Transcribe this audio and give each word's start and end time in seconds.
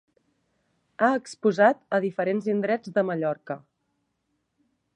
Ha 1.01 1.09
exposat 1.17 1.83
a 1.97 2.01
diferents 2.05 2.49
indrets 2.53 2.95
de 2.95 3.03
Mallorca. 3.11 3.59